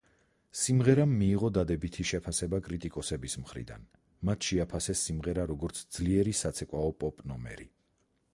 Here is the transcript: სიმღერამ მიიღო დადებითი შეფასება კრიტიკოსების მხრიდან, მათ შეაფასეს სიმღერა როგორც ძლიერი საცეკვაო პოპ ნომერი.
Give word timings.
სიმღერამ 0.59 1.11
მიიღო 1.17 1.49
დადებითი 1.57 2.05
შეფასება 2.11 2.59
კრიტიკოსების 2.67 3.37
მხრიდან, 3.43 3.85
მათ 4.31 4.49
შეაფასეს 4.49 5.05
სიმღერა 5.11 5.47
როგორც 5.53 5.85
ძლიერი 5.99 6.35
საცეკვაო 6.41 6.91
პოპ 7.05 7.25
ნომერი. 7.35 7.71